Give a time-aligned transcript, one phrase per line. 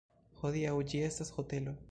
[0.43, 1.79] Hodiaŭ ĝi estas hotelo.